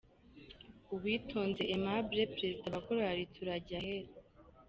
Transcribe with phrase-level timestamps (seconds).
[0.93, 4.11] Uwitonze Aimable Perezida wa Korali Turajyahera.